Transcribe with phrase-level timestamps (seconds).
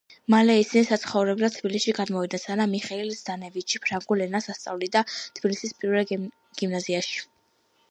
[0.33, 6.11] მალე ისინი საცხოვრებლად თბილისში გადმოვიდნენ, სადაც მიხეილ ზდანევიჩი ფრანგულ ენას ასწავლიდა თბილისის პირველ
[6.63, 7.25] გიმნაზიაში.